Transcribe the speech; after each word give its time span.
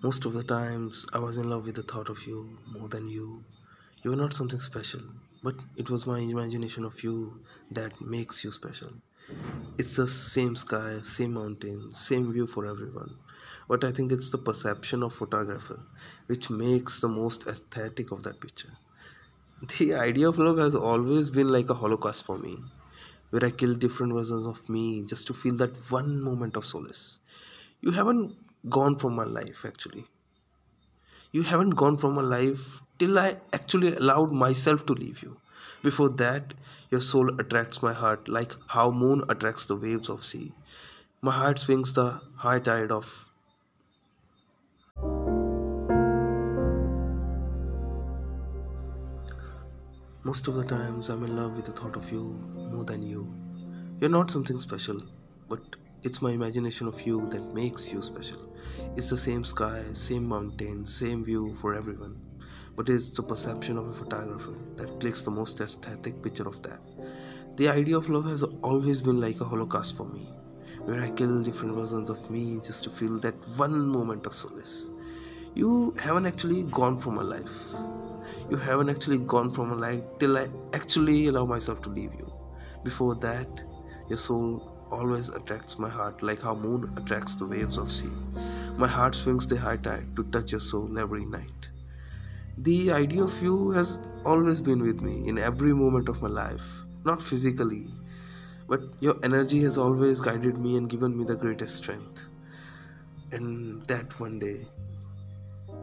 Most 0.00 0.24
of 0.24 0.32
the 0.32 0.44
times, 0.44 1.06
I 1.12 1.18
was 1.18 1.38
in 1.38 1.48
love 1.48 1.66
with 1.66 1.74
the 1.74 1.82
thought 1.82 2.08
of 2.08 2.24
you 2.24 2.56
more 2.70 2.88
than 2.88 3.08
you. 3.08 3.44
You 4.02 4.10
were 4.10 4.16
not 4.16 4.32
something 4.32 4.60
special, 4.60 5.00
but 5.42 5.56
it 5.76 5.90
was 5.90 6.06
my 6.06 6.20
imagination 6.20 6.84
of 6.84 7.02
you 7.02 7.40
that 7.72 8.00
makes 8.00 8.44
you 8.44 8.52
special. 8.52 8.92
It's 9.76 9.96
the 9.96 10.06
same 10.06 10.54
sky, 10.54 11.00
same 11.02 11.34
mountain, 11.34 11.92
same 11.94 12.32
view 12.32 12.46
for 12.46 12.66
everyone. 12.66 13.16
But 13.68 13.82
I 13.82 13.90
think 13.90 14.12
it's 14.12 14.30
the 14.30 14.38
perception 14.38 15.02
of 15.02 15.14
photographer 15.14 15.80
which 16.26 16.48
makes 16.48 17.00
the 17.00 17.08
most 17.08 17.46
aesthetic 17.48 18.12
of 18.12 18.22
that 18.22 18.40
picture. 18.40 18.72
The 19.78 19.94
idea 19.94 20.28
of 20.28 20.38
love 20.38 20.58
has 20.58 20.74
always 20.74 21.30
been 21.30 21.48
like 21.48 21.70
a 21.70 21.74
holocaust 21.74 22.24
for 22.24 22.38
me, 22.38 22.58
where 23.30 23.44
I 23.44 23.50
kill 23.50 23.74
different 23.74 24.12
versions 24.12 24.46
of 24.46 24.68
me 24.68 25.02
just 25.04 25.26
to 25.28 25.34
feel 25.34 25.56
that 25.56 25.76
one 25.90 26.20
moment 26.20 26.56
of 26.56 26.64
solace. 26.66 27.20
You 27.80 27.90
haven't 27.92 28.36
gone 28.68 28.96
from 28.96 29.14
my 29.14 29.24
life 29.24 29.64
actually. 29.64 30.06
You 31.32 31.42
haven't 31.42 31.70
gone 31.70 31.96
from 31.96 32.14
my 32.14 32.22
life 32.22 32.80
till 32.98 33.18
I 33.18 33.36
actually 33.52 33.94
allowed 33.94 34.32
myself 34.32 34.86
to 34.86 34.94
leave 34.94 35.22
you. 35.22 35.36
Before 35.82 36.08
that, 36.08 36.54
your 36.90 37.00
soul 37.00 37.38
attracts 37.40 37.82
my 37.82 37.92
heart 37.92 38.28
like 38.28 38.56
how 38.66 38.90
moon 38.90 39.22
attracts 39.28 39.66
the 39.66 39.76
waves 39.76 40.08
of 40.08 40.24
sea. 40.24 40.52
My 41.20 41.32
heart 41.32 41.58
swings 41.58 41.92
the 41.92 42.20
high 42.36 42.58
tide 42.58 42.90
of 42.90 43.28
Most 50.24 50.46
of 50.46 50.56
the 50.56 50.64
times, 50.64 51.08
I'm 51.08 51.24
in 51.24 51.34
love 51.34 51.56
with 51.56 51.64
the 51.64 51.72
thought 51.72 51.96
of 51.96 52.12
you 52.12 52.22
more 52.70 52.84
than 52.84 53.02
you. 53.02 53.32
You're 53.98 54.10
not 54.10 54.30
something 54.30 54.60
special, 54.60 55.00
but 55.48 55.76
it's 56.02 56.22
my 56.22 56.32
imagination 56.32 56.86
of 56.86 57.00
you 57.02 57.28
that 57.30 57.54
makes 57.54 57.92
you 57.92 58.02
special. 58.02 58.52
It's 58.96 59.10
the 59.10 59.16
same 59.16 59.44
sky, 59.44 59.82
same 59.92 60.26
mountain, 60.28 60.86
same 60.86 61.24
view 61.24 61.56
for 61.60 61.74
everyone, 61.74 62.20
but 62.76 62.88
it's 62.88 63.10
the 63.10 63.22
perception 63.22 63.76
of 63.78 63.88
a 63.88 63.92
photographer 63.92 64.54
that 64.76 65.00
clicks 65.00 65.22
the 65.22 65.30
most 65.30 65.60
aesthetic 65.60 66.22
picture 66.22 66.48
of 66.48 66.62
that. 66.62 66.80
The 67.56 67.68
idea 67.68 67.96
of 67.96 68.08
love 68.08 68.26
has 68.26 68.42
always 68.62 69.02
been 69.02 69.20
like 69.20 69.40
a 69.40 69.44
holocaust 69.44 69.96
for 69.96 70.06
me, 70.06 70.28
where 70.84 71.00
I 71.00 71.10
kill 71.10 71.42
different 71.42 71.74
versions 71.74 72.08
of 72.08 72.30
me 72.30 72.60
just 72.62 72.84
to 72.84 72.90
feel 72.90 73.18
that 73.20 73.34
one 73.56 73.88
moment 73.88 74.26
of 74.26 74.34
solace. 74.34 74.90
You 75.54 75.94
haven't 75.98 76.26
actually 76.26 76.62
gone 76.64 77.00
from 77.00 77.16
my 77.16 77.22
life 77.22 77.50
you 78.50 78.56
haven't 78.56 78.88
actually 78.88 79.18
gone 79.18 79.52
from 79.52 79.68
my 79.70 79.76
life 79.76 80.00
till 80.18 80.38
I 80.38 80.48
actually 80.72 81.26
allow 81.26 81.44
myself 81.44 81.82
to 81.82 81.90
leave 81.90 82.14
you. 82.14 82.32
Before 82.82 83.14
that, 83.16 83.62
your 84.08 84.16
soul 84.16 84.77
always 84.90 85.28
attracts 85.28 85.78
my 85.78 85.88
heart 85.88 86.22
like 86.22 86.42
how 86.42 86.54
moon 86.54 86.92
attracts 86.96 87.34
the 87.34 87.46
waves 87.46 87.78
of 87.78 87.90
sea. 87.92 88.10
My 88.76 88.86
heart 88.86 89.14
swings 89.14 89.46
the 89.46 89.56
high 89.56 89.76
tide 89.76 90.14
to 90.16 90.24
touch 90.24 90.52
your 90.52 90.60
soul 90.60 90.98
every 90.98 91.24
night. 91.24 91.68
The 92.58 92.92
idea 92.92 93.22
of 93.22 93.42
you 93.42 93.70
has 93.70 93.98
always 94.24 94.60
been 94.60 94.82
with 94.82 95.00
me 95.00 95.28
in 95.28 95.38
every 95.38 95.72
moment 95.72 96.08
of 96.08 96.22
my 96.22 96.28
life, 96.28 96.66
not 97.04 97.22
physically, 97.22 97.86
but 98.68 98.80
your 99.00 99.16
energy 99.22 99.62
has 99.62 99.78
always 99.78 100.20
guided 100.20 100.58
me 100.58 100.76
and 100.76 100.88
given 100.88 101.16
me 101.16 101.24
the 101.24 101.36
greatest 101.36 101.76
strength. 101.76 102.26
And 103.30 103.82
that 103.86 104.18
one 104.18 104.38
day, 104.38 104.66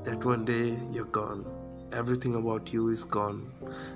that 0.03 0.25
one 0.25 0.45
day 0.45 0.77
you're 0.91 1.05
gone 1.05 1.45
everything 1.95 2.35
about 2.35 2.73
you 2.73 2.89
is 2.89 3.03
gone 3.03 3.51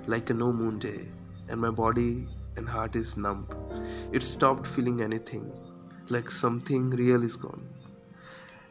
like 0.06 0.30
a 0.30 0.34
no 0.34 0.52
moon 0.52 0.78
day 0.78 1.08
and 1.48 1.60
my 1.60 1.70
body 1.70 2.26
and 2.56 2.68
heart 2.68 2.96
is 2.96 3.16
numb 3.16 3.46
it 4.12 4.22
stopped 4.22 4.66
feeling 4.66 5.00
anything 5.02 5.52
like 6.08 6.30
something 6.30 6.90
real 6.90 7.22
is 7.22 7.36
gone. 7.36 7.66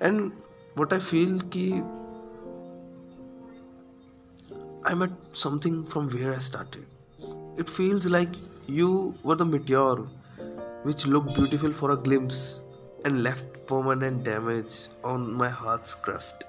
And 0.02 0.32
what 0.76 0.94
i 0.94 1.00
feel 1.00 1.40
ki 1.54 1.64
i'm 4.90 5.02
at 5.06 5.12
something 5.34 5.86
from 5.86 6.10
where 6.10 6.34
i 6.34 6.40
started. 6.40 6.86
It 7.58 7.70
feels 7.70 8.06
like 8.06 8.36
you 8.68 9.16
were 9.24 9.36
the 9.36 9.46
meteor 9.46 9.96
which 10.84 11.06
looked 11.06 11.34
beautiful 11.36 11.74
for 11.74 11.92
a 11.92 11.98
glimpse 11.98 12.62
and 13.06 13.24
left 13.24 13.66
permanent 13.68 14.24
damage 14.24 14.88
on 15.04 15.34
my 15.34 15.50
heart's 15.50 15.96
crust 15.96 16.46